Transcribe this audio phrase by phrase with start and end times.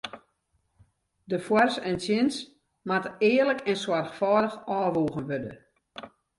[1.31, 2.35] De foars en tsjins
[2.87, 5.53] moatte earlik en soarchfâldich ôfwoegen wurde.